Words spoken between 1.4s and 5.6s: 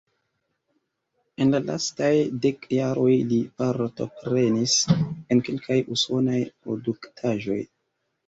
En la lastaj dek jaroj li partoprenis en